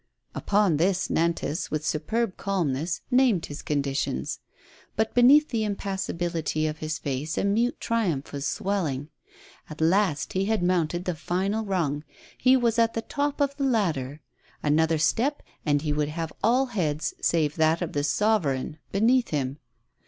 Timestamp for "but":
4.95-5.13